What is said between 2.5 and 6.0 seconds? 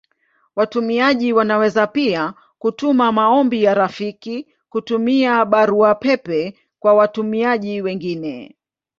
kutuma maombi ya rafiki kutumia Barua